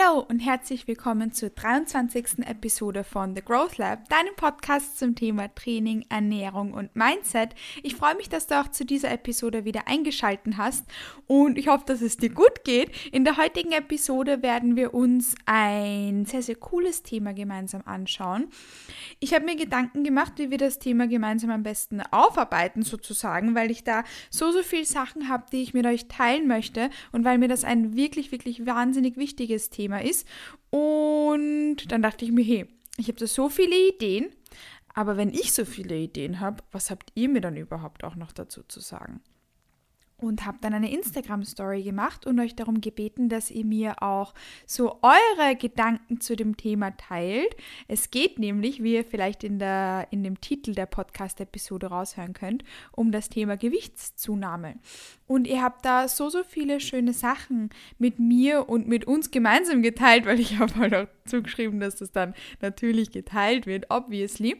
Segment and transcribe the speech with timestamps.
[0.00, 2.46] Hallo und herzlich willkommen zur 23.
[2.46, 7.54] Episode von The Growth Lab, deinem Podcast zum Thema Training, Ernährung und Mindset.
[7.82, 10.84] Ich freue mich, dass du auch zu dieser Episode wieder eingeschaltet hast
[11.26, 12.90] und ich hoffe, dass es dir gut geht.
[13.12, 18.48] In der heutigen Episode werden wir uns ein sehr, sehr cooles Thema gemeinsam anschauen.
[19.20, 23.70] Ich habe mir Gedanken gemacht, wie wir das Thema gemeinsam am besten aufarbeiten, sozusagen, weil
[23.70, 27.38] ich da so, so viele Sachen habe, die ich mit euch teilen möchte und weil
[27.38, 30.26] mir das ein wirklich, wirklich wahnsinnig wichtiges Thema ist.
[30.70, 32.66] Und dann dachte ich mir, hey,
[32.96, 34.30] ich habe da so viele Ideen,
[34.94, 38.32] aber wenn ich so viele Ideen habe, was habt ihr mir dann überhaupt auch noch
[38.32, 39.20] dazu zu sagen?
[40.16, 44.34] Und habe dann eine Instagram-Story gemacht und euch darum gebeten, dass ihr mir auch
[44.66, 47.54] so eure Gedanken zu dem Thema teilt.
[47.88, 52.64] Es geht nämlich, wie ihr vielleicht in, der, in dem Titel der Podcast-Episode raushören könnt,
[52.92, 54.76] um das Thema Gewichtszunahme.
[55.26, 59.82] Und ihr habt da so, so viele schöne Sachen mit mir und mit uns gemeinsam
[59.82, 64.56] geteilt, weil ich habe halt auch zugeschrieben, dass das dann natürlich geteilt wird, obviously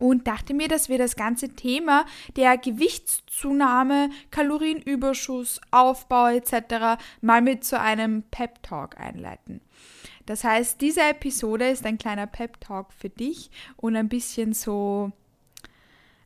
[0.00, 7.00] und dachte mir, dass wir das ganze Thema der Gewichtszunahme, Kalorienüberschuss, Aufbau etc.
[7.20, 9.60] mal mit zu einem Pep Talk einleiten.
[10.26, 15.12] Das heißt, diese Episode ist ein kleiner Pep Talk für dich und ein bisschen so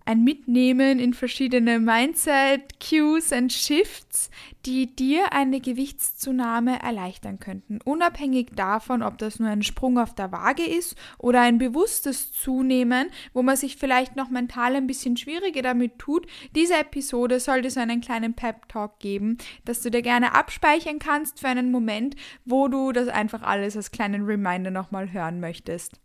[0.07, 4.31] ein Mitnehmen in verschiedene Mindset, Cues und Shifts,
[4.67, 7.81] die dir eine Gewichtszunahme erleichtern könnten.
[7.85, 13.09] Unabhängig davon, ob das nur ein Sprung auf der Waage ist oder ein bewusstes Zunehmen,
[13.33, 16.27] wo man sich vielleicht noch mental ein bisschen schwieriger damit tut.
[16.55, 21.49] Diese Episode sollte so einen kleinen Pep-Talk geben, dass du dir gerne abspeichern kannst für
[21.49, 26.04] einen Moment, wo du das einfach alles als kleinen Reminder nochmal hören möchtest.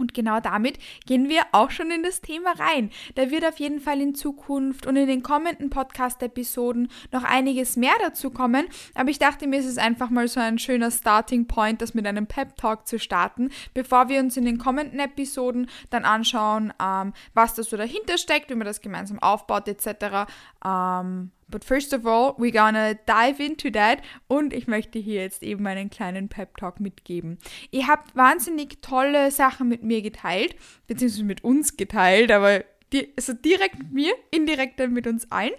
[0.00, 2.90] Und genau damit gehen wir auch schon in das Thema rein.
[3.14, 7.94] Da wird auf jeden Fall in Zukunft und in den kommenden Podcast-Episoden noch einiges mehr
[8.00, 8.66] dazu kommen.
[8.94, 12.06] Aber ich dachte mir, es ist einfach mal so ein schöner Starting Point, das mit
[12.06, 17.54] einem Pep-Talk zu starten, bevor wir uns in den kommenden Episoden dann anschauen, ähm, was
[17.54, 20.26] da so dahinter steckt, wie man das gemeinsam aufbaut etc.
[20.64, 25.42] Ähm, But first of all, we're gonna dive into that und ich möchte hier jetzt
[25.42, 27.38] eben einen kleinen Pep Talk mitgeben.
[27.70, 30.54] Ihr habt wahnsinnig tolle Sachen mit mir geteilt,
[30.86, 35.52] beziehungsweise mit uns geteilt, aber die, also direkt mit mir, indirekt dann mit uns allen.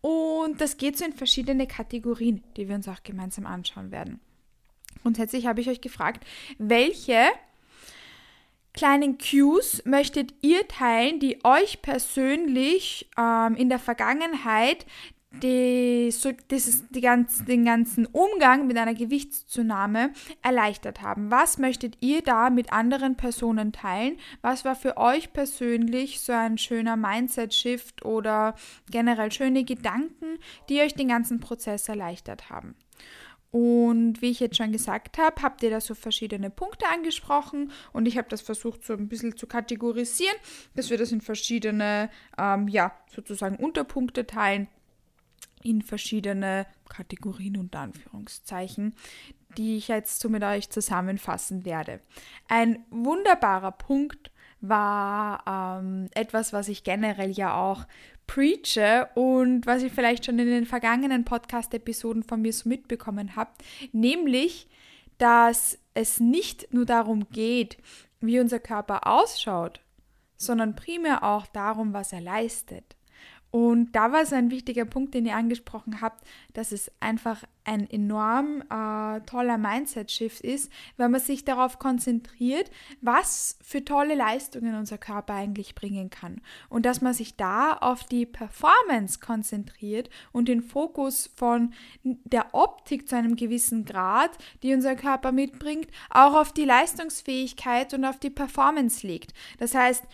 [0.00, 4.20] Und das geht so in verschiedene Kategorien, die wir uns auch gemeinsam anschauen werden.
[5.02, 6.24] Grundsätzlich habe ich euch gefragt,
[6.58, 7.26] welche
[8.74, 14.86] kleinen Cues möchtet ihr teilen, die euch persönlich ähm, in der Vergangenheit
[15.30, 16.12] die,
[16.50, 20.12] dieses, die ganz, den ganzen Umgang mit einer Gewichtszunahme
[20.42, 21.30] erleichtert haben.
[21.30, 24.16] Was möchtet ihr da mit anderen Personen teilen?
[24.40, 28.54] Was war für euch persönlich so ein schöner Mindset-Shift oder
[28.90, 30.38] generell schöne Gedanken,
[30.68, 32.74] die euch den ganzen Prozess erleichtert haben?
[33.50, 38.06] Und wie ich jetzt schon gesagt habe, habt ihr da so verschiedene Punkte angesprochen und
[38.06, 40.36] ich habe das versucht so ein bisschen zu kategorisieren,
[40.74, 44.68] dass wir das in verschiedene, ähm, ja, sozusagen Unterpunkte teilen
[45.62, 48.94] in verschiedene Kategorien und Anführungszeichen,
[49.56, 52.00] die ich jetzt so mit euch zusammenfassen werde.
[52.48, 54.30] Ein wunderbarer Punkt
[54.60, 57.86] war ähm, etwas, was ich generell ja auch
[58.26, 63.50] preache und was ich vielleicht schon in den vergangenen Podcast-Episoden von mir so mitbekommen habe,
[63.92, 64.68] nämlich,
[65.16, 67.78] dass es nicht nur darum geht,
[68.20, 69.80] wie unser Körper ausschaut,
[70.36, 72.97] sondern primär auch darum, was er leistet.
[73.50, 76.22] Und da war es ein wichtiger Punkt, den ihr angesprochen habt,
[76.52, 82.70] dass es einfach ein enorm äh, toller Mindset-Shift ist, wenn man sich darauf konzentriert,
[83.00, 86.42] was für tolle Leistungen unser Körper eigentlich bringen kann.
[86.68, 91.72] Und dass man sich da auf die Performance konzentriert und den Fokus von
[92.02, 94.30] der Optik zu einem gewissen Grad,
[94.62, 99.32] die unser Körper mitbringt, auch auf die Leistungsfähigkeit und auf die Performance legt.
[99.58, 100.04] Das heißt,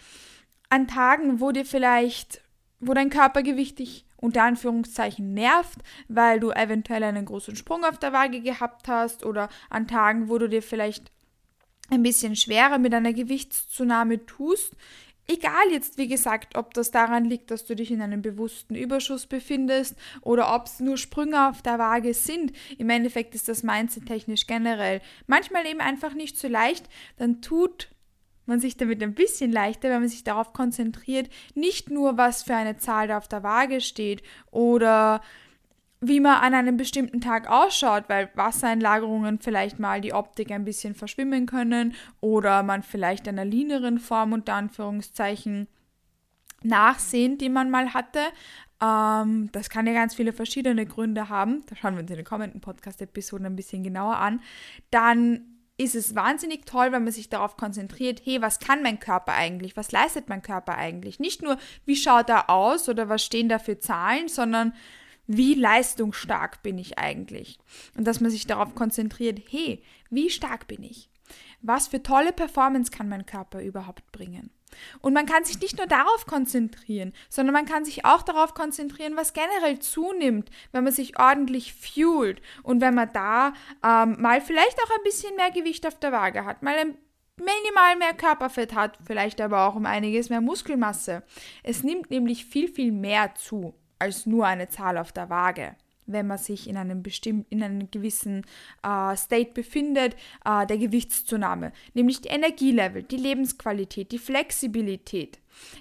[0.70, 2.43] an Tagen, wo dir vielleicht
[2.86, 5.78] wo dein Körpergewicht dich unter Anführungszeichen nervt,
[6.08, 10.38] weil du eventuell einen großen Sprung auf der Waage gehabt hast oder an Tagen, wo
[10.38, 11.10] du dir vielleicht
[11.90, 14.72] ein bisschen schwerer mit einer Gewichtszunahme tust.
[15.26, 19.26] Egal jetzt, wie gesagt, ob das daran liegt, dass du dich in einem bewussten Überschuss
[19.26, 22.52] befindest oder ob es nur Sprünge auf der Waage sind.
[22.76, 26.90] Im Endeffekt ist das Mindset technisch generell manchmal eben einfach nicht so leicht.
[27.16, 27.88] Dann tut
[28.46, 32.54] man sich damit ein bisschen leichter, wenn man sich darauf konzentriert, nicht nur, was für
[32.54, 35.20] eine Zahl da auf der Waage steht oder
[36.00, 40.94] wie man an einem bestimmten Tag ausschaut, weil Wassereinlagerungen vielleicht mal die Optik ein bisschen
[40.94, 45.66] verschwimmen können oder man vielleicht einer leaneren Form unter Anführungszeichen
[46.62, 48.20] nachsehnt, die man mal hatte.
[48.82, 51.62] Ähm, das kann ja ganz viele verschiedene Gründe haben.
[51.68, 54.40] Da schauen wir uns in den kommenden Podcast-Episoden ein bisschen genauer an.
[54.90, 59.32] Dann ist es wahnsinnig toll, wenn man sich darauf konzentriert, hey, was kann mein Körper
[59.32, 59.76] eigentlich?
[59.76, 61.18] Was leistet mein Körper eigentlich?
[61.18, 64.74] Nicht nur, wie schaut er aus oder was stehen da für Zahlen, sondern
[65.26, 67.58] wie leistungsstark bin ich eigentlich?
[67.96, 71.10] Und dass man sich darauf konzentriert, hey, wie stark bin ich?
[71.62, 74.50] Was für tolle Performance kann mein Körper überhaupt bringen?
[75.00, 79.16] Und man kann sich nicht nur darauf konzentrieren, sondern man kann sich auch darauf konzentrieren,
[79.16, 83.52] was generell zunimmt, wenn man sich ordentlich fuelt und wenn man da
[83.84, 86.98] ähm, mal vielleicht auch ein bisschen mehr Gewicht auf der Waage hat, mal ein
[87.36, 91.24] minimal mehr Körperfett hat, vielleicht aber auch um einiges mehr Muskelmasse.
[91.62, 96.26] Es nimmt nämlich viel, viel mehr zu als nur eine Zahl auf der Waage wenn
[96.26, 98.44] man sich in einem bestimmten, in einem gewissen
[98.82, 105.38] äh, State befindet, äh, der Gewichtszunahme, nämlich die Energielevel, die Lebensqualität, die Flexibilität.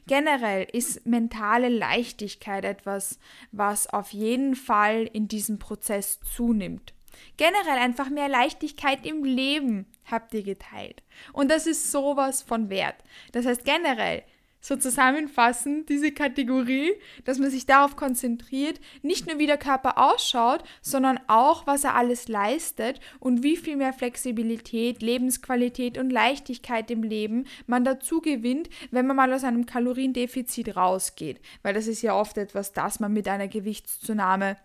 [0.08, 3.20] Generell ist mentale Leichtigkeit etwas,
[3.52, 6.94] was auf jeden Fall in diesem Prozess zunimmt.
[7.38, 11.04] Generell einfach mehr Leichtigkeit im Leben habt ihr geteilt.
[11.32, 12.96] Und das ist sowas von wert.
[13.32, 14.24] Das heißt generell,
[14.64, 16.94] so zusammenfassen, diese Kategorie,
[17.26, 21.96] dass man sich darauf konzentriert, nicht nur wie der Körper ausschaut, sondern auch, was er
[21.96, 28.70] alles leistet und wie viel mehr Flexibilität, Lebensqualität und Leichtigkeit im Leben man dazu gewinnt,
[28.90, 31.42] wenn man mal aus einem Kaloriendefizit rausgeht.
[31.62, 34.56] Weil das ist ja oft etwas, das man mit einer Gewichtszunahme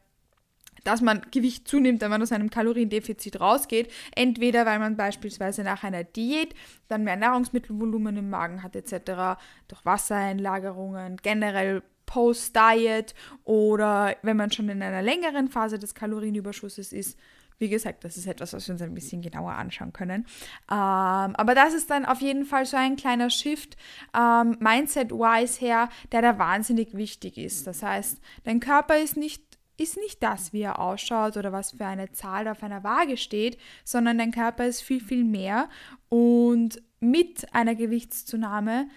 [0.88, 3.92] dass man Gewicht zunimmt, wenn man aus einem Kaloriendefizit rausgeht.
[4.16, 6.54] Entweder weil man beispielsweise nach einer Diät
[6.88, 9.38] dann mehr Nahrungsmittelvolumen im Magen hat etc.,
[9.68, 13.14] durch Wassereinlagerungen, generell Post-Diet
[13.44, 17.18] oder wenn man schon in einer längeren Phase des Kalorienüberschusses ist.
[17.58, 20.24] Wie gesagt, das ist etwas, was wir uns ein bisschen genauer anschauen können.
[20.70, 23.76] Ähm, aber das ist dann auf jeden Fall so ein kleiner Shift,
[24.16, 27.66] ähm, Mindset-wise her, der da wahnsinnig wichtig ist.
[27.66, 29.47] Das heißt, dein Körper ist nicht
[29.78, 33.58] ist nicht das, wie er ausschaut oder was für eine Zahl auf einer Waage steht,
[33.84, 35.70] sondern dein Körper ist viel, viel mehr.
[36.08, 38.88] Und mit einer Gewichtszunahme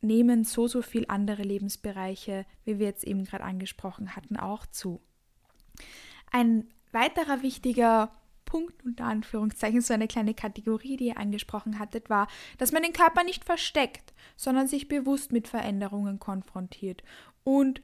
[0.00, 5.00] nehmen so, so viel andere Lebensbereiche, wie wir jetzt eben gerade angesprochen hatten, auch zu.
[6.32, 8.10] Ein weiterer wichtiger
[8.44, 12.92] Punkt, unter Anführungszeichen, so eine kleine Kategorie, die ihr angesprochen hattet, war, dass man den
[12.92, 17.02] Körper nicht versteckt, sondern sich bewusst mit Veränderungen konfrontiert
[17.44, 17.80] und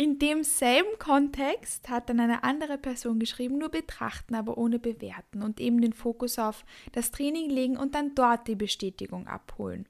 [0.00, 5.60] in demselben Kontext hat dann eine andere Person geschrieben, nur betrachten, aber ohne bewerten und
[5.60, 9.86] eben den Fokus auf das Training legen und dann dort die Bestätigung abholen.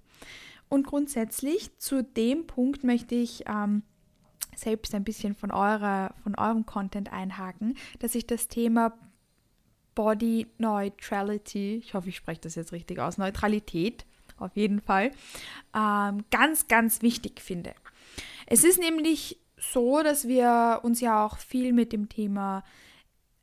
[0.68, 3.84] Und grundsätzlich zu dem Punkt möchte ich ähm,
[4.56, 8.98] selbst ein bisschen von, eurer, von eurem Content einhaken, dass ich das Thema
[9.94, 14.06] Body Neutrality, ich hoffe, ich spreche das jetzt richtig aus, Neutralität
[14.38, 15.12] auf jeden Fall,
[15.72, 17.76] ähm, ganz, ganz wichtig finde.
[18.46, 22.64] Es ist nämlich so, dass wir uns ja auch viel mit dem Thema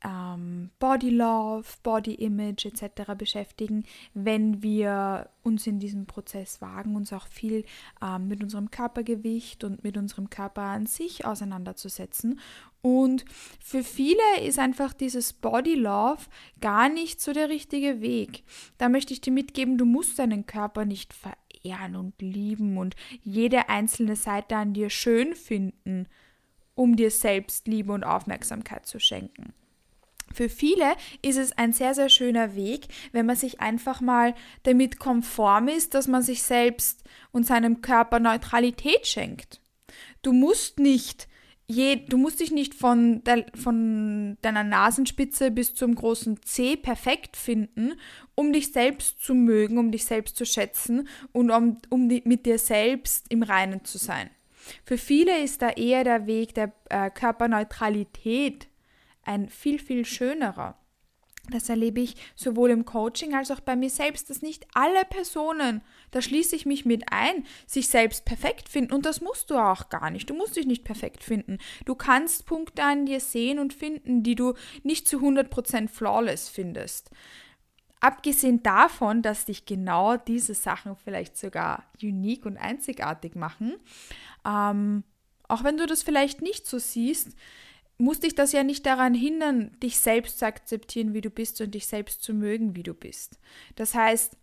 [0.03, 3.13] ähm, Body Love, Body Image etc.
[3.17, 3.83] beschäftigen,
[4.13, 7.65] wenn wir uns in diesem Prozess wagen, uns auch viel
[8.01, 12.39] ähm, mit unserem Körpergewicht und mit unserem Körper an sich auseinanderzusetzen.
[12.81, 13.25] Und
[13.59, 16.21] für viele ist einfach dieses Body Love
[16.61, 18.43] gar nicht so der richtige Weg.
[18.77, 22.95] Da möchte ich dir mitgeben, du musst deinen Körper nicht verändern ehren und lieben und
[23.23, 26.07] jede einzelne Seite an dir schön finden,
[26.75, 29.53] um dir selbst Liebe und Aufmerksamkeit zu schenken.
[30.33, 34.99] Für viele ist es ein sehr, sehr schöner Weg, wenn man sich einfach mal damit
[34.99, 39.61] konform ist, dass man sich selbst und seinem Körper Neutralität schenkt.
[40.21, 41.27] Du musst nicht
[41.67, 47.35] je, du musst dich nicht von, de, von deiner Nasenspitze bis zum großen C perfekt
[47.35, 47.93] finden,
[48.35, 52.45] um dich selbst zu mögen, um dich selbst zu schätzen und um, um die, mit
[52.45, 54.29] dir selbst im Reinen zu sein.
[54.83, 58.67] Für viele ist da eher der Weg der äh, Körperneutralität
[59.23, 60.77] ein viel, viel schönerer.
[61.49, 65.81] Das erlebe ich sowohl im Coaching als auch bei mir selbst, dass nicht alle Personen,
[66.11, 68.93] da schließe ich mich mit ein, sich selbst perfekt finden.
[68.93, 70.29] Und das musst du auch gar nicht.
[70.29, 71.57] Du musst dich nicht perfekt finden.
[71.85, 77.11] Du kannst Punkte an dir sehen und finden, die du nicht zu 100% flawless findest.
[77.99, 83.75] Abgesehen davon, dass dich genau diese Sachen vielleicht sogar unique und einzigartig machen,
[84.45, 85.03] ähm,
[85.47, 87.35] auch wenn du das vielleicht nicht so siehst,
[87.97, 91.73] muss dich das ja nicht daran hindern, dich selbst zu akzeptieren, wie du bist und
[91.73, 93.39] dich selbst zu mögen, wie du bist.
[93.75, 94.37] Das heißt,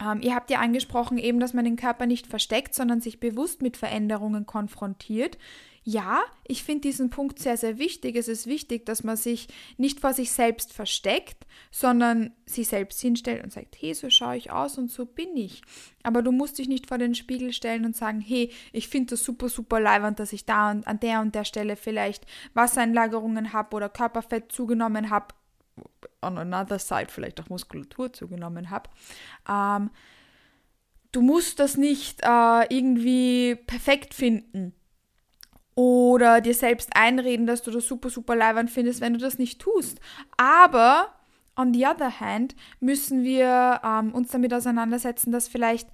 [0.00, 3.62] ähm, ihr habt ja angesprochen eben, dass man den Körper nicht versteckt, sondern sich bewusst
[3.62, 5.38] mit Veränderungen konfrontiert.
[5.84, 8.14] Ja, ich finde diesen Punkt sehr, sehr wichtig.
[8.14, 9.48] Es ist wichtig, dass man sich
[9.78, 14.52] nicht vor sich selbst versteckt, sondern sich selbst hinstellt und sagt, hey, so schaue ich
[14.52, 15.62] aus und so bin ich.
[16.04, 19.24] Aber du musst dich nicht vor den Spiegel stellen und sagen, hey, ich finde das
[19.24, 23.74] super, super leibend, dass ich da und an der und der Stelle vielleicht Wassereinlagerungen habe
[23.74, 25.34] oder Körperfett zugenommen habe.
[26.20, 28.88] On another side vielleicht auch Muskulatur zugenommen habe.
[29.48, 29.90] Ähm,
[31.10, 34.74] du musst das nicht äh, irgendwie perfekt finden
[35.74, 39.60] oder dir selbst einreden, dass du das super, super leibend findest, wenn du das nicht
[39.60, 40.00] tust.
[40.36, 41.14] Aber
[41.56, 45.88] on the other hand müssen wir ähm, uns damit auseinandersetzen, das vielleicht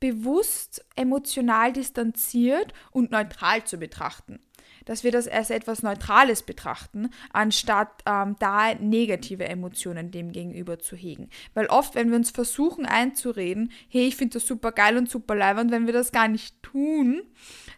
[0.00, 4.40] bewusst emotional distanziert und neutral zu betrachten.
[4.84, 10.96] Dass wir das als etwas Neutrales betrachten, anstatt ähm, da negative Emotionen dem gegenüber zu
[10.96, 11.28] hegen.
[11.54, 15.36] Weil oft, wenn wir uns versuchen einzureden, hey, ich finde das super geil und super
[15.36, 17.22] leibend, wenn wir das gar nicht tun,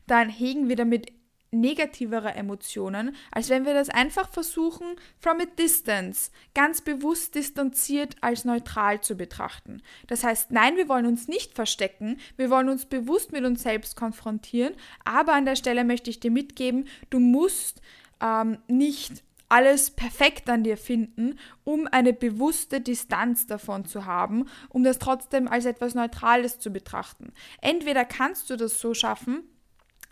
[0.06, 1.12] dann hegen wir damit
[1.54, 8.44] negativere Emotionen, als wenn wir das einfach versuchen, from a distance, ganz bewusst distanziert als
[8.44, 9.82] neutral zu betrachten.
[10.06, 13.96] Das heißt, nein, wir wollen uns nicht verstecken, wir wollen uns bewusst mit uns selbst
[13.96, 17.80] konfrontieren, aber an der Stelle möchte ich dir mitgeben, du musst
[18.20, 24.82] ähm, nicht alles perfekt an dir finden, um eine bewusste Distanz davon zu haben, um
[24.82, 27.32] das trotzdem als etwas Neutrales zu betrachten.
[27.60, 29.44] Entweder kannst du das so schaffen,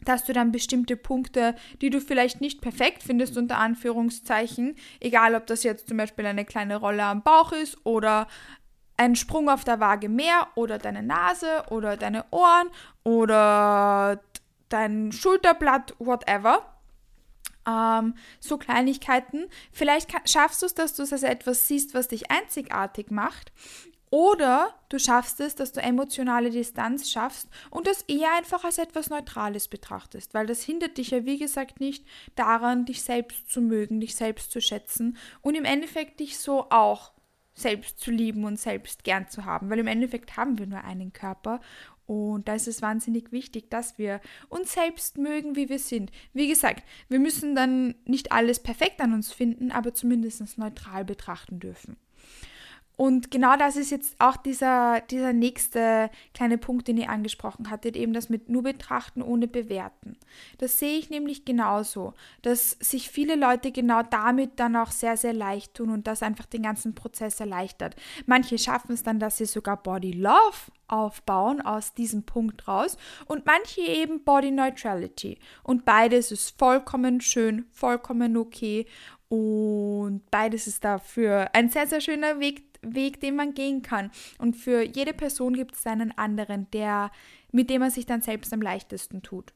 [0.04, 5.46] dass du dann bestimmte Punkte, die du vielleicht nicht perfekt findest, unter Anführungszeichen, egal ob
[5.46, 8.26] das jetzt zum Beispiel eine kleine Rolle am Bauch ist oder
[8.96, 12.68] ein Sprung auf der Waage mehr oder deine Nase oder deine Ohren
[13.04, 14.20] oder
[14.68, 16.66] dein Schulterblatt, whatever.
[17.66, 19.46] Ähm, so Kleinigkeiten.
[19.72, 23.52] Vielleicht schaffst du es, dass du es als etwas siehst, was dich einzigartig macht.
[24.12, 29.08] Oder du schaffst es, dass du emotionale Distanz schaffst und das eher einfach als etwas
[29.08, 32.04] Neutrales betrachtest, weil das hindert dich ja, wie gesagt, nicht
[32.34, 37.12] daran, dich selbst zu mögen, dich selbst zu schätzen und im Endeffekt dich so auch
[37.54, 41.14] selbst zu lieben und selbst gern zu haben, weil im Endeffekt haben wir nur einen
[41.14, 41.62] Körper
[42.04, 46.12] und da ist es wahnsinnig wichtig, dass wir uns selbst mögen, wie wir sind.
[46.34, 51.60] Wie gesagt, wir müssen dann nicht alles perfekt an uns finden, aber zumindest neutral betrachten
[51.60, 51.96] dürfen.
[53.02, 57.96] Und genau das ist jetzt auch dieser, dieser nächste kleine Punkt, den ihr angesprochen hattet,
[57.96, 60.16] eben das mit nur betrachten ohne bewerten.
[60.58, 65.32] Das sehe ich nämlich genauso, dass sich viele Leute genau damit dann auch sehr, sehr
[65.32, 67.96] leicht tun und das einfach den ganzen Prozess erleichtert.
[68.26, 73.46] Manche schaffen es dann, dass sie sogar Body Love aufbauen aus diesem Punkt raus und
[73.46, 75.40] manche eben Body Neutrality.
[75.64, 78.86] Und beides ist vollkommen schön, vollkommen okay
[79.28, 84.10] und beides ist dafür ein sehr, sehr schöner Weg Weg, den man gehen kann.
[84.38, 87.10] Und für jede Person gibt es einen anderen, der,
[87.52, 89.52] mit dem man sich dann selbst am leichtesten tut.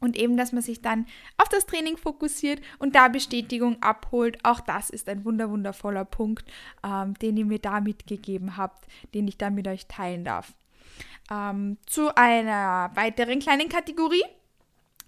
[0.00, 1.06] Und eben, dass man sich dann
[1.38, 4.38] auf das Training fokussiert und da Bestätigung abholt.
[4.42, 6.44] Auch das ist ein wunder wundervoller Punkt,
[6.84, 8.84] ähm, den ihr mir da mitgegeben habt,
[9.14, 10.54] den ich da mit euch teilen darf.
[11.30, 14.24] Ähm, zu einer weiteren kleinen Kategorie,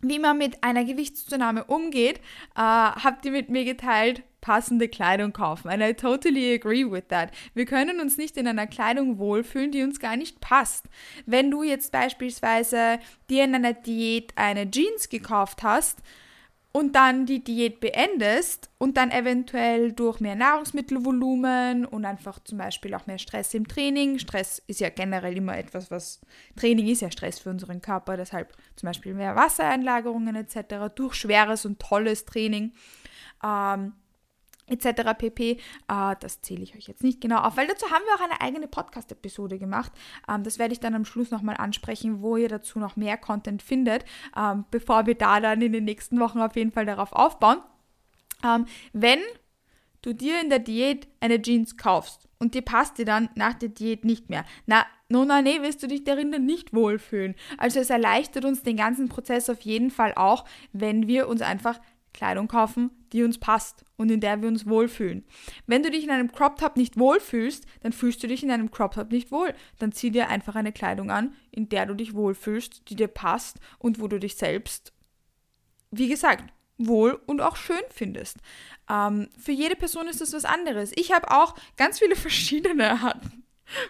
[0.01, 2.19] wie man mit einer Gewichtszunahme umgeht,
[2.55, 5.71] äh, habt ihr mit mir geteilt, passende Kleidung kaufen.
[5.71, 7.31] And I totally agree with that.
[7.55, 10.85] Wir können uns nicht in einer Kleidung wohlfühlen, die uns gar nicht passt.
[11.25, 12.99] Wenn du jetzt beispielsweise
[13.31, 16.03] dir in einer Diät eine Jeans gekauft hast,
[16.77, 22.95] und dann die Diät beendest und dann eventuell durch mehr Nahrungsmittelvolumen und einfach zum Beispiel
[22.95, 24.19] auch mehr Stress im Training.
[24.19, 26.21] Stress ist ja generell immer etwas, was
[26.57, 30.93] Training ist ja Stress für unseren Körper, deshalb zum Beispiel mehr Wassereinlagerungen etc.
[30.93, 32.73] durch schweres und tolles Training.
[33.45, 33.93] Ähm,
[34.67, 35.13] etc.
[35.17, 35.53] pp.
[35.53, 35.57] Äh,
[36.21, 38.69] das zähle ich euch jetzt nicht genau auf, weil dazu haben wir auch eine eigene
[38.69, 39.93] Podcast-Episode gemacht.
[40.29, 43.63] Ähm, das werde ich dann am Schluss nochmal ansprechen, wo ihr dazu noch mehr Content
[43.63, 44.05] findet,
[44.37, 47.59] ähm, bevor wir da dann in den nächsten Wochen auf jeden Fall darauf aufbauen.
[48.45, 49.21] Ähm, wenn
[50.03, 53.71] du dir in der Diät eine Jeans kaufst und die passt dir dann nach der
[53.71, 57.35] Diät nicht mehr, na, no, na, nee, wirst du dich darin dann nicht wohlfühlen.
[57.57, 61.81] Also es erleichtert uns den ganzen Prozess auf jeden Fall auch, wenn wir uns einfach
[62.13, 65.25] Kleidung kaufen, die uns passt und in der wir uns wohlfühlen.
[65.67, 68.71] Wenn du dich in einem Crop Top nicht wohlfühlst, dann fühlst du dich in einem
[68.71, 69.55] Crop Top nicht wohl.
[69.79, 73.59] Dann zieh dir einfach eine Kleidung an, in der du dich wohlfühlst, die dir passt
[73.79, 74.93] und wo du dich selbst,
[75.93, 78.39] wie gesagt, wohl und auch schön findest.
[78.91, 80.91] Ähm, für jede Person ist das was anderes.
[80.97, 83.44] Ich habe auch ganz viele verschiedene Arten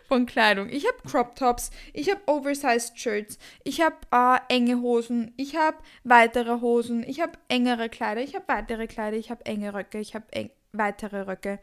[0.06, 0.68] von Kleidung.
[0.68, 5.78] Ich habe Crop Tops, ich habe Oversized Shirts, ich habe äh, enge Hosen, ich habe
[6.04, 10.14] weitere Hosen, ich habe engere Kleider, ich habe weitere Kleider, ich habe enge Röcke, ich
[10.14, 10.26] habe
[10.72, 11.58] weitere Röcke.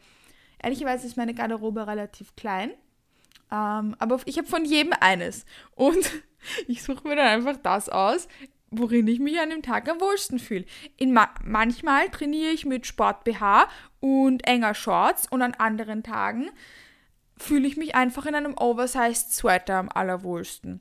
[0.62, 2.70] Ehrlicherweise ist meine Garderobe relativ klein,
[3.50, 5.44] ähm, aber ich habe von jedem eines.
[5.74, 6.10] Und
[6.68, 8.28] ich suche mir dann einfach das aus,
[8.70, 10.64] worin ich mich an dem Tag am wohlsten fühle.
[11.04, 13.68] Ma manchmal trainiere ich mit Sport BH
[14.00, 16.50] und enger Shorts und an anderen Tagen
[17.42, 20.80] fühle ich mich einfach in einem Oversized Sweater am allerwohlsten.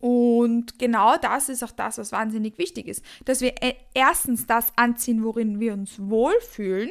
[0.00, 4.72] Und genau das ist auch das, was wahnsinnig wichtig ist, dass wir e-, erstens das
[4.76, 6.90] anziehen, worin wir uns wohlfühlen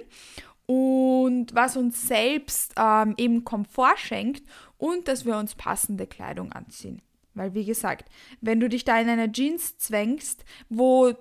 [0.66, 4.48] und was uns selbst ähm, eben Komfort schenkt
[4.78, 7.02] und dass wir uns passende Kleidung anziehen.
[7.34, 8.10] Weil, wie gesagt,
[8.40, 11.14] wenn du dich da in einer Jeans zwängst, wo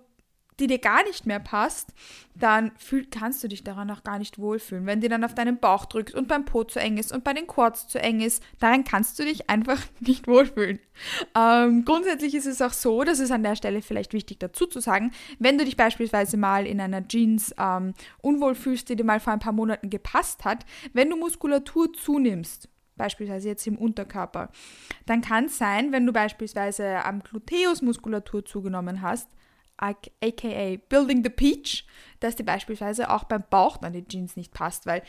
[0.60, 1.92] die dir gar nicht mehr passt,
[2.34, 4.86] dann fühl, kannst du dich daran auch gar nicht wohlfühlen.
[4.86, 7.32] Wenn die dann auf deinen Bauch drückt und beim Po zu eng ist und bei
[7.32, 10.78] den Quads zu eng ist, daran kannst du dich einfach nicht wohlfühlen.
[11.36, 14.80] Ähm, grundsätzlich ist es auch so, das ist an der Stelle vielleicht wichtig dazu zu
[14.80, 19.20] sagen, wenn du dich beispielsweise mal in einer Jeans ähm, unwohl fühlst, die dir mal
[19.20, 24.50] vor ein paar Monaten gepasst hat, wenn du Muskulatur zunimmst, beispielsweise jetzt im Unterkörper,
[25.06, 29.30] dann kann es sein, wenn du beispielsweise am Gluteus Muskulatur zugenommen hast,
[29.80, 31.86] aka Building the Peach,
[32.20, 35.02] dass dir beispielsweise auch beim Bauch dann die Jeans nicht passt, weil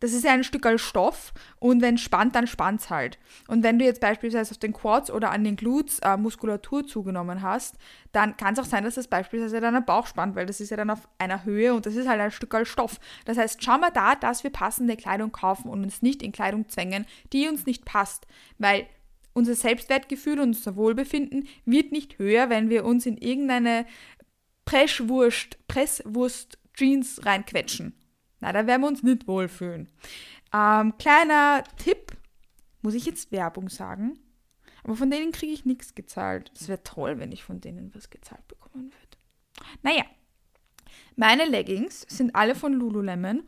[0.00, 3.18] das ist ja ein Stück als Stoff und wenn es spannt, dann spannt es halt.
[3.48, 7.42] Und wenn du jetzt beispielsweise auf den Quads oder an den Glutes äh, Muskulatur zugenommen
[7.42, 7.76] hast,
[8.12, 10.76] dann kann es auch sein, dass das beispielsweise deinen Bauch spannt, weil das ist ja
[10.76, 12.98] dann auf einer Höhe und das ist halt ein Stück als Stoff.
[13.26, 16.68] Das heißt, schau mal da, dass wir passende Kleidung kaufen und uns nicht in Kleidung
[16.68, 18.26] zwängen, die uns nicht passt,
[18.58, 18.86] weil
[19.32, 23.86] unser Selbstwertgefühl und unser Wohlbefinden wird nicht höher, wenn wir uns in irgendeine
[24.64, 27.94] Preschwurst, Presswurst Jeans reinquetschen.
[28.40, 29.88] Na, da werden wir uns nicht wohlfühlen.
[30.52, 32.12] Ähm, kleiner Tipp,
[32.82, 34.18] muss ich jetzt Werbung sagen?
[34.82, 36.50] Aber von denen kriege ich nichts gezahlt.
[36.54, 39.18] Es wäre toll, wenn ich von denen was gezahlt bekommen würde.
[39.82, 40.04] Naja,
[41.16, 43.42] meine Leggings sind alle von Lululemon.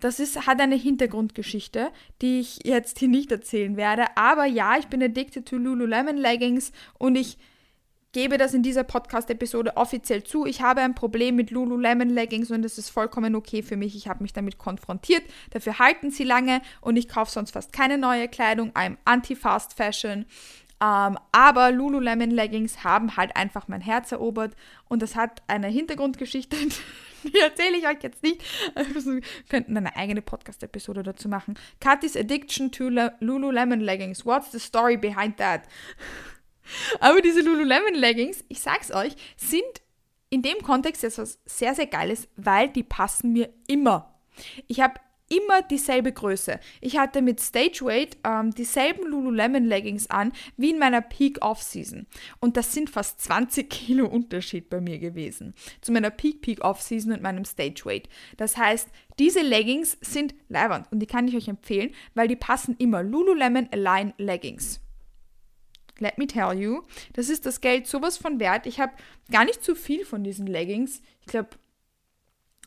[0.00, 1.90] Das ist, hat eine Hintergrundgeschichte,
[2.22, 4.16] die ich jetzt hier nicht erzählen werde.
[4.16, 7.38] Aber ja, ich bin addicted to Lululemon Leggings und ich
[8.16, 10.46] gebe das in dieser Podcast-Episode offiziell zu.
[10.46, 13.94] Ich habe ein Problem mit Lululemon Leggings und es ist vollkommen okay für mich.
[13.94, 15.22] Ich habe mich damit konfrontiert.
[15.50, 18.70] Dafür halten sie lange und ich kaufe sonst fast keine neue Kleidung.
[18.72, 20.24] I'm anti-fast fashion.
[20.80, 24.54] Ähm, aber Lululemon Leggings haben halt einfach mein Herz erobert
[24.88, 26.56] und das hat eine Hintergrundgeschichte,
[27.24, 28.42] die erzähle ich euch jetzt nicht.
[28.74, 31.58] Wir könnten eine eigene Podcast-Episode dazu machen.
[31.80, 32.88] Katis Addiction to
[33.20, 34.26] Lululemon Leggings.
[34.26, 35.62] What's the story behind that?
[37.00, 39.62] Aber diese Lululemon Leggings, ich sag's euch, sind
[40.28, 44.14] in dem Kontext etwas sehr, sehr Geiles, weil die passen mir immer.
[44.66, 46.60] Ich habe immer dieselbe Größe.
[46.80, 52.06] Ich hatte mit Stage Weight ähm, dieselben Lululemon Leggings an wie in meiner Peak Off-Season.
[52.40, 55.54] Und das sind fast 20 Kilo Unterschied bei mir gewesen.
[55.80, 58.08] Zu meiner Peak Peak Off-Season und meinem Stage Weight.
[58.36, 62.76] Das heißt, diese Leggings sind leibernd und die kann ich euch empfehlen, weil die passen
[62.78, 64.80] immer Lululemon Align Leggings.
[65.98, 66.82] Let me tell you,
[67.14, 68.66] das ist das Geld sowas von wert.
[68.66, 68.92] Ich habe
[69.30, 71.00] gar nicht zu viel von diesen Leggings.
[71.22, 71.50] Ich glaube,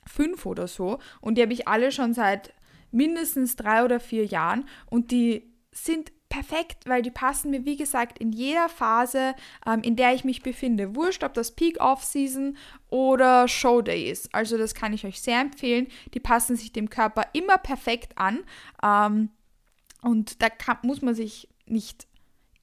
[0.10, 1.00] fünf oder so.
[1.22, 2.54] Und die habe ich alle schon seit
[2.92, 4.66] mindestens drei oder vier Jahren.
[4.88, 9.34] Und die sind perfekt, weil die passen mir, wie gesagt, in jeder Phase,
[9.66, 10.96] ähm, in der ich mich befinde.
[10.96, 12.56] Wurscht, ob das Peak Off-Season
[12.90, 14.34] oder Showday ist.
[14.34, 15.88] Also das kann ich euch sehr empfehlen.
[16.14, 18.40] Die passen sich dem Körper immer perfekt an.
[18.84, 19.30] Ähm,
[20.02, 22.08] und da kann, muss man sich nicht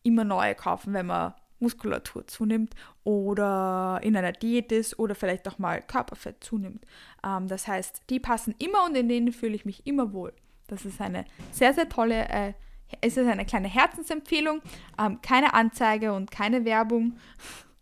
[0.03, 2.75] immer neue kaufen, wenn man Muskulatur zunimmt
[3.07, 6.85] oder in einer Diät ist oder vielleicht auch mal Körperfett zunimmt.
[7.25, 10.33] Ähm, das heißt, die passen immer und in denen fühle ich mich immer wohl.
[10.66, 12.53] Das ist eine sehr, sehr tolle, äh,
[13.01, 14.61] es ist eine kleine Herzensempfehlung,
[14.99, 17.16] ähm, keine Anzeige und keine Werbung.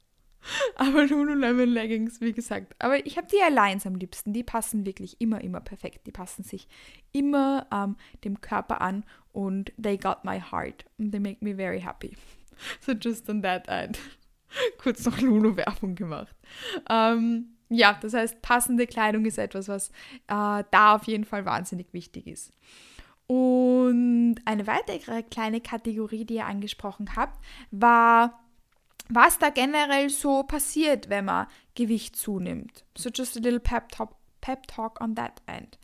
[0.76, 2.74] Aber Lululemon Leggings, wie gesagt.
[2.78, 4.34] Aber ich habe die Alliance am liebsten.
[4.34, 6.06] Die passen wirklich immer, immer perfekt.
[6.06, 6.68] Die passen sich
[7.12, 10.84] immer ähm, dem Körper an und they got my heart.
[10.98, 12.14] And they make me very happy.
[12.80, 13.98] so just on that end.
[14.78, 16.34] Kurz noch Lulu-Werbung gemacht.
[16.88, 19.88] Ähm, ja, das heißt, passende Kleidung ist etwas, was
[20.28, 22.52] äh, da auf jeden Fall wahnsinnig wichtig ist.
[23.26, 28.44] Und eine weitere kleine Kategorie, die ihr angesprochen habt, war,
[29.08, 32.84] was da generell so passiert, wenn man Gewicht zunimmt.
[32.96, 35.78] So just a little pep talk, pep talk on that end.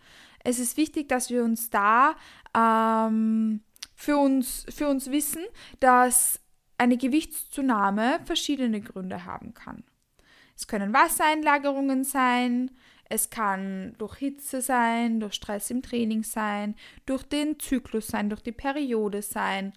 [0.45, 2.15] Es ist wichtig, dass wir uns da
[2.57, 3.63] ähm,
[3.95, 5.43] für, uns, für uns wissen,
[5.81, 6.40] dass
[6.81, 9.85] eine Gewichtszunahme verschiedene Gründe haben kann.
[10.57, 12.71] Es können Wassereinlagerungen sein,
[13.05, 18.41] es kann durch Hitze sein, durch Stress im Training sein, durch den Zyklus sein, durch
[18.41, 19.75] die Periode sein.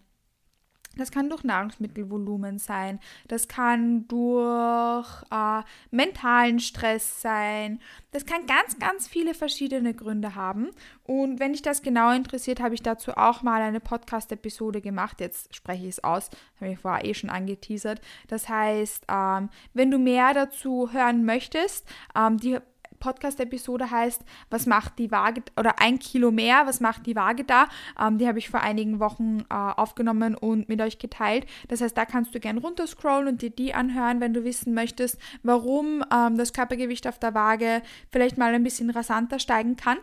[0.96, 7.80] Das kann durch Nahrungsmittelvolumen sein, das kann durch äh, mentalen Stress sein,
[8.12, 10.70] das kann ganz, ganz viele verschiedene Gründe haben.
[11.04, 15.20] Und wenn dich das genau interessiert, habe ich dazu auch mal eine Podcast-Episode gemacht.
[15.20, 16.30] Jetzt spreche ich es aus,
[16.62, 18.00] habe ich vorher eh schon angeteasert.
[18.28, 22.60] Das heißt, ähm, wenn du mehr dazu hören möchtest, ähm, die
[23.04, 27.68] Podcast-Episode heißt, was macht die Waage oder ein Kilo mehr, was macht die Waage da?
[28.00, 31.46] Ähm, die habe ich vor einigen Wochen äh, aufgenommen und mit euch geteilt.
[31.68, 35.20] Das heißt, da kannst du gerne runterscrollen und dir die anhören, wenn du wissen möchtest,
[35.44, 39.98] warum ähm, das Körpergewicht auf der Waage vielleicht mal ein bisschen rasanter steigen kann.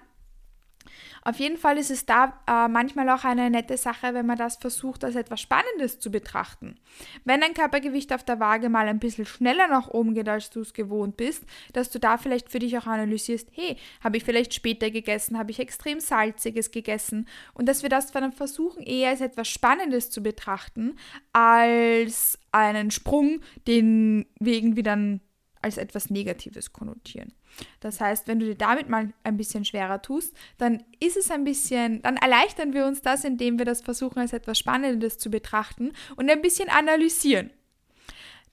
[1.23, 4.57] Auf jeden Fall ist es da äh, manchmal auch eine nette Sache, wenn man das
[4.57, 6.77] versucht, als etwas Spannendes zu betrachten.
[7.25, 10.61] Wenn dein Körpergewicht auf der Waage mal ein bisschen schneller nach oben geht, als du
[10.61, 14.55] es gewohnt bist, dass du da vielleicht für dich auch analysierst, hey, habe ich vielleicht
[14.55, 19.21] später gegessen, habe ich extrem salziges gegessen und dass wir das dann versuchen, eher als
[19.21, 20.97] etwas Spannendes zu betrachten,
[21.33, 25.21] als einen Sprung, den wir irgendwie dann
[25.63, 27.33] als etwas Negatives konnotieren.
[27.81, 31.45] Das heißt, wenn du dir damit mal ein bisschen schwerer tust, dann ist es ein
[31.45, 35.93] bisschen, dann erleichtern wir uns das, indem wir das versuchen, als etwas Spannendes zu betrachten
[36.17, 37.51] und ein bisschen analysieren.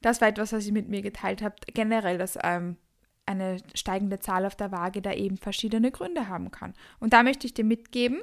[0.01, 1.55] Das war etwas, was ich mit mir geteilt habe.
[1.73, 2.77] Generell, dass ähm,
[3.25, 6.73] eine steigende Zahl auf der Waage da eben verschiedene Gründe haben kann.
[6.99, 8.21] Und da möchte ich dir mitgeben,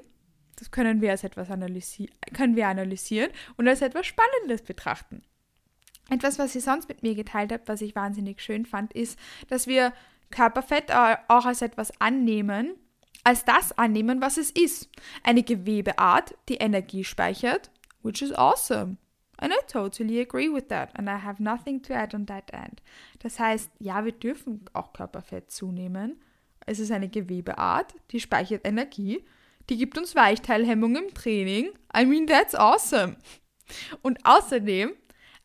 [0.57, 5.23] das können wir als etwas analysi können wir analysieren und als etwas Spannendes betrachten.
[6.11, 9.67] Etwas, was ich sonst mit mir geteilt habe, was ich wahnsinnig schön fand, ist, dass
[9.67, 9.93] wir
[10.31, 12.75] Körperfett auch als etwas annehmen,
[13.23, 14.90] als das annehmen, was es ist.
[15.23, 17.71] Eine Gewebeart, die Energie speichert,
[18.03, 18.97] which is awesome.
[19.38, 20.95] And I totally agree with that.
[20.97, 22.83] And I have nothing to add on that end.
[23.21, 26.21] Das heißt, ja, wir dürfen auch Körperfett zunehmen.
[26.67, 29.25] Es ist eine Gewebeart, die speichert Energie,
[29.69, 31.71] die gibt uns Weichteilhemmung im Training.
[31.97, 33.17] I mean, that's awesome.
[34.03, 34.93] Und außerdem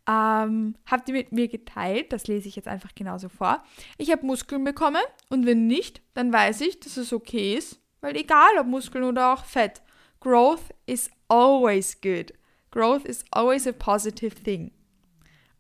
[0.10, 3.64] ähm, habt ihr mit mir geteilt, das lese ich jetzt einfach genauso vor.
[3.98, 8.18] Ich habe Muskeln bekommen und wenn nicht, dann weiß ich, dass es okay ist, weil
[8.18, 9.84] egal ob Muskeln oder auch Fett,
[10.20, 12.34] Growth is always good.
[12.72, 14.72] Growth is always a positive thing.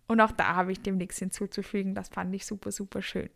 [0.07, 3.29] Und auch da habe ich dem nichts hinzuzufügen, das fand ich super, super schön.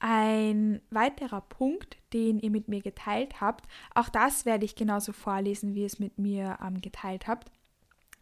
[0.00, 5.74] Ein weiterer Punkt, den ihr mit mir geteilt habt, auch das werde ich genauso vorlesen,
[5.74, 7.52] wie ihr es mit mir ähm, geteilt habt,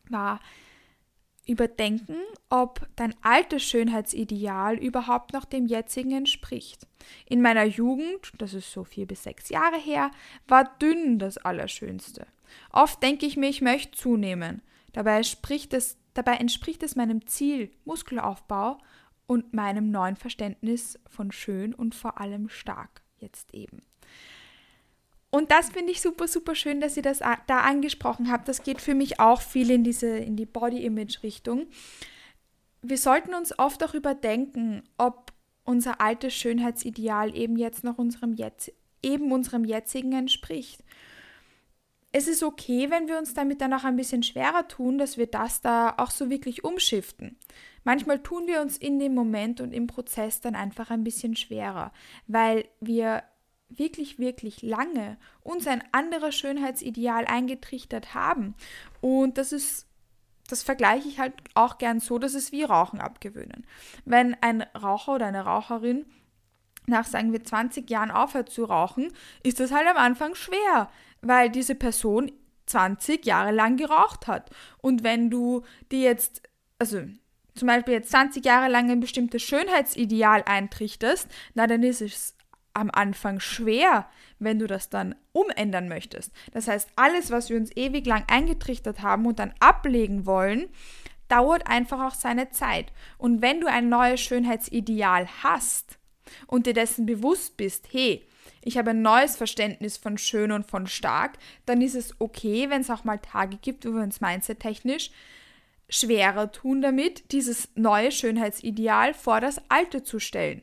[0.09, 0.40] war,
[1.46, 2.16] überdenken,
[2.48, 6.87] ob dein altes Schönheitsideal überhaupt noch dem jetzigen entspricht.
[7.26, 10.11] In meiner Jugend, das ist so vier bis sechs Jahre her,
[10.46, 12.26] war dünn das Allerschönste.
[12.70, 14.62] Oft denke ich mir, ich möchte zunehmen.
[14.92, 18.79] Dabei entspricht es, dabei entspricht es meinem Ziel, Muskelaufbau
[19.26, 23.83] und meinem neuen Verständnis von schön und vor allem stark jetzt eben.
[25.31, 28.49] Und das finde ich super, super schön, dass ihr das da angesprochen habt.
[28.49, 31.69] Das geht für mich auch viel in diese, in die Body-Image-Richtung.
[32.83, 35.33] Wir sollten uns oft auch überdenken, ob
[35.64, 40.83] unser altes Schönheitsideal eben jetzt noch unserem jetzt, eben unserem jetzigen entspricht.
[42.12, 45.29] Es ist okay, wenn wir uns damit dann auch ein bisschen schwerer tun, dass wir
[45.29, 47.38] das da auch so wirklich umschiften.
[47.85, 51.93] Manchmal tun wir uns in dem Moment und im Prozess dann einfach ein bisschen schwerer,
[52.27, 53.23] weil wir
[53.70, 58.54] wirklich, wirklich lange uns ein anderes Schönheitsideal eingetrichtert haben.
[59.00, 59.87] Und das ist,
[60.48, 63.66] das vergleiche ich halt auch gern so, dass es wie Rauchen abgewöhnen.
[64.04, 66.06] Wenn ein Raucher oder eine Raucherin
[66.87, 70.90] nach, sagen wir, 20 Jahren aufhört zu rauchen, ist das halt am Anfang schwer,
[71.22, 72.33] weil diese Person
[72.66, 74.50] 20 Jahre lang geraucht hat.
[74.78, 76.42] Und wenn du dir jetzt,
[76.78, 77.02] also
[77.54, 82.35] zum Beispiel jetzt 20 Jahre lang ein bestimmtes Schönheitsideal eintrichterst, na dann ist es
[82.81, 86.33] am Anfang schwer, wenn du das dann umändern möchtest.
[86.53, 90.69] Das heißt, alles, was wir uns ewig lang eingetrichtert haben und dann ablegen wollen,
[91.29, 92.87] dauert einfach auch seine Zeit.
[93.19, 95.99] Und wenn du ein neues Schönheitsideal hast
[96.47, 98.27] und dir dessen bewusst bist, hey,
[98.62, 102.81] ich habe ein neues Verständnis von schön und von stark, dann ist es okay, wenn
[102.81, 105.11] es auch mal Tage gibt, wo wir uns mindset-technisch
[105.88, 110.62] schwerer tun damit, dieses neue Schönheitsideal vor das alte zu stellen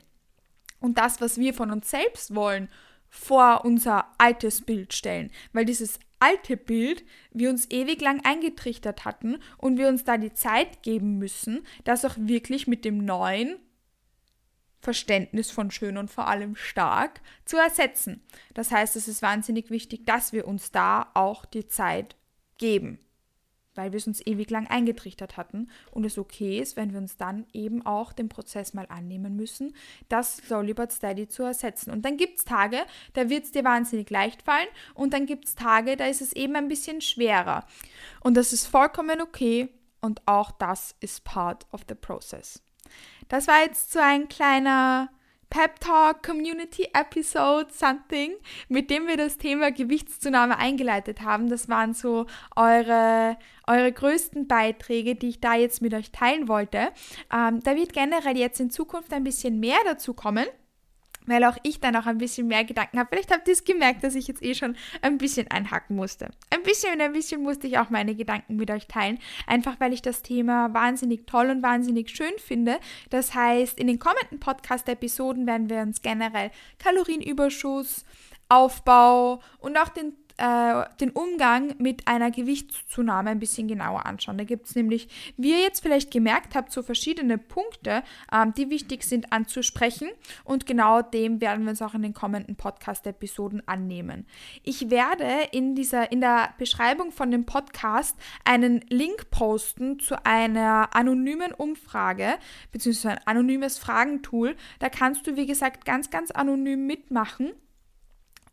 [0.87, 2.69] und das, was wir von uns selbst wollen,
[3.09, 9.37] vor unser altes Bild stellen, weil dieses alte Bild wir uns ewig lang eingetrichtert hatten
[9.57, 13.57] und wir uns da die Zeit geben müssen, das auch wirklich mit dem neuen
[14.79, 18.23] Verständnis von schön und vor allem stark zu ersetzen.
[18.53, 22.15] Das heißt, es ist wahnsinnig wichtig, dass wir uns da auch die Zeit
[22.57, 22.99] geben
[23.77, 27.17] weil wir es uns ewig lang eingetrichtert hatten und es okay ist, wenn wir uns
[27.17, 29.73] dann eben auch den Prozess mal annehmen müssen,
[30.09, 31.91] das Slowly but Steady zu ersetzen.
[31.91, 32.79] Und dann gibt es Tage,
[33.13, 36.33] da wird es dir wahnsinnig leicht fallen und dann gibt es Tage, da ist es
[36.33, 37.65] eben ein bisschen schwerer.
[38.21, 39.69] Und das ist vollkommen okay
[40.01, 42.61] und auch das ist part of the process.
[43.27, 45.09] Das war jetzt so ein kleiner
[45.49, 48.33] Pep Talk Community Episode Something,
[48.67, 51.49] mit dem wir das Thema Gewichtszunahme eingeleitet haben.
[51.49, 56.89] Das waren so eure, eure größten Beiträge, die ich da jetzt mit euch teilen wollte.
[57.33, 60.45] Ähm, da wird generell jetzt in Zukunft ein bisschen mehr dazu kommen
[61.27, 63.09] weil auch ich dann auch ein bisschen mehr Gedanken habe.
[63.11, 66.29] Vielleicht habt ihr es gemerkt, dass ich jetzt eh schon ein bisschen einhacken musste.
[66.49, 69.93] Ein bisschen und ein bisschen musste ich auch meine Gedanken mit euch teilen, einfach weil
[69.93, 72.79] ich das Thema wahnsinnig toll und wahnsinnig schön finde.
[73.09, 78.05] Das heißt, in den kommenden Podcast-Episoden werden wir uns generell Kalorienüberschuss,
[78.49, 84.37] Aufbau und auch den äh, den Umgang mit einer Gewichtszunahme ein bisschen genauer anschauen.
[84.37, 88.69] Da gibt es nämlich, wie ihr jetzt vielleicht gemerkt habt, so verschiedene Punkte, ähm, die
[88.69, 90.09] wichtig sind anzusprechen.
[90.43, 94.25] Und genau dem werden wir uns auch in den kommenden Podcast-Episoden annehmen.
[94.63, 100.95] Ich werde in, dieser, in der Beschreibung von dem Podcast einen Link posten zu einer
[100.95, 102.35] anonymen Umfrage,
[102.71, 104.55] beziehungsweise ein anonymes Fragentool.
[104.79, 107.53] Da kannst du, wie gesagt, ganz, ganz anonym mitmachen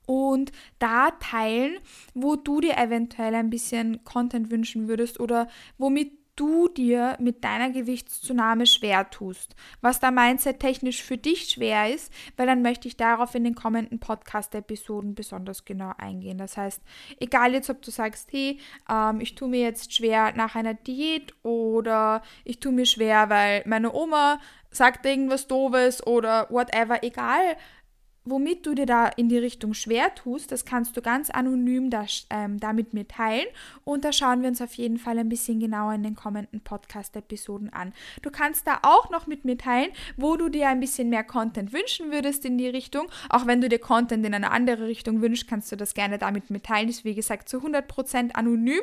[0.06, 1.76] und da teilen,
[2.14, 7.70] wo du dir eventuell ein bisschen Content wünschen würdest oder womit du dir mit deiner
[7.70, 12.96] Gewichtszunahme schwer tust, was da Mindset technisch für dich schwer ist, weil dann möchte ich
[12.96, 16.38] darauf in den kommenden Podcast-Episoden besonders genau eingehen.
[16.38, 16.82] Das heißt,
[17.20, 18.58] egal jetzt, ob du sagst, hey,
[18.90, 23.62] ähm, ich tue mir jetzt schwer nach einer Diät oder ich tue mir schwer, weil
[23.66, 24.40] meine Oma
[24.70, 27.56] sagt irgendwas Doofes oder whatever, egal
[28.24, 32.06] womit du dir da in die Richtung schwer tust, das kannst du ganz anonym da,
[32.30, 33.46] ähm, damit mir teilen
[33.84, 37.72] und da schauen wir uns auf jeden Fall ein bisschen genauer in den kommenden Podcast-Episoden
[37.72, 37.92] an.
[38.22, 41.72] Du kannst da auch noch mit mir teilen, wo du dir ein bisschen mehr Content
[41.72, 43.08] wünschen würdest in die Richtung.
[43.28, 46.50] Auch wenn du dir Content in eine andere Richtung wünschst, kannst du das gerne damit
[46.50, 46.86] mitteilen.
[46.86, 48.80] Das ist wie gesagt zu 100% anonym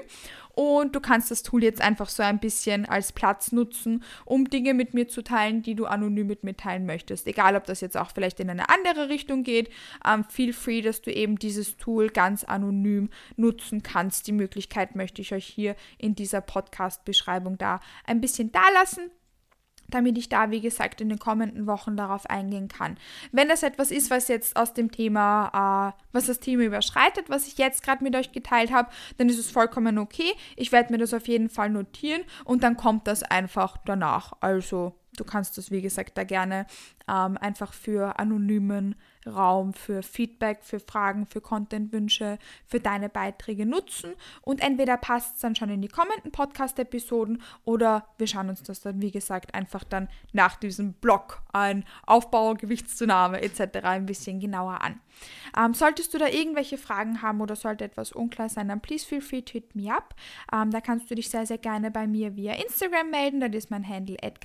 [0.54, 4.74] und du kannst das Tool jetzt einfach so ein bisschen als Platz nutzen, um Dinge
[4.74, 7.28] mit mir zu teilen, die du anonym mit mir teilen möchtest.
[7.28, 9.70] Egal, ob das jetzt auch vielleicht in eine andere Richtung geht,
[10.06, 14.28] ähm, feel free, dass du eben dieses Tool ganz anonym nutzen kannst.
[14.28, 19.12] Die Möglichkeit möchte ich euch hier in dieser Podcast-Beschreibung da ein bisschen da lassen
[19.92, 22.98] damit ich da, wie gesagt, in den kommenden Wochen darauf eingehen kann.
[23.32, 27.48] Wenn das etwas ist, was jetzt aus dem Thema, äh, was das Thema überschreitet, was
[27.48, 30.34] ich jetzt gerade mit euch geteilt habe, dann ist es vollkommen okay.
[30.56, 34.34] Ich werde mir das auf jeden Fall notieren und dann kommt das einfach danach.
[34.40, 36.66] Also du kannst das, wie gesagt, da gerne
[37.08, 38.96] ähm, einfach für anonymen
[39.28, 44.14] Raum für Feedback, für Fragen, für Contentwünsche, für deine Beiträge nutzen.
[44.42, 48.82] Und entweder passt es dann schon in die kommenden Podcast-Episoden oder wir schauen uns das
[48.82, 53.84] dann, wie gesagt, einfach dann nach diesem Blog ein Aufbau, Gewichtszunahme etc.
[53.84, 55.00] ein bisschen genauer an.
[55.58, 59.22] Ähm, solltest du da irgendwelche Fragen haben oder sollte etwas unklar sein, dann please feel
[59.22, 60.16] free to hit me up.
[60.54, 63.40] Ähm, da kannst du dich sehr, sehr gerne bei mir via Instagram melden.
[63.40, 64.40] Das ist mein Handle at.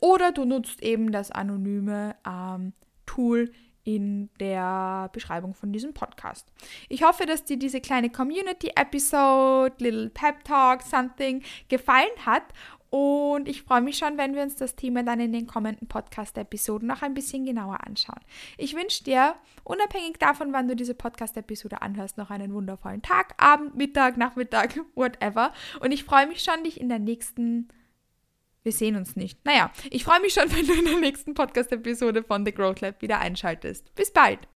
[0.00, 2.72] Oder du nutzt eben das anonyme ähm,
[3.06, 3.52] Tool
[3.84, 6.46] in der Beschreibung von diesem Podcast.
[6.88, 12.44] Ich hoffe, dass dir diese kleine Community-Episode, Little Pep Talk, Something gefallen hat
[12.94, 16.86] und ich freue mich schon, wenn wir uns das Thema dann in den kommenden Podcast-Episoden
[16.86, 18.20] noch ein bisschen genauer anschauen.
[18.58, 19.34] Ich wünsche dir,
[19.64, 25.54] unabhängig davon, wann du diese Podcast-Episode anhörst, noch einen wundervollen Tag, Abend, Mittag, Nachmittag, whatever.
[25.80, 27.68] Und ich freue mich schon, dich in der nächsten
[28.62, 29.44] wir sehen uns nicht.
[29.44, 33.02] Naja, ich freue mich schon, wenn du in der nächsten Podcast-Episode von The Growth Lab
[33.02, 33.94] wieder einschaltest.
[33.94, 34.51] Bis bald!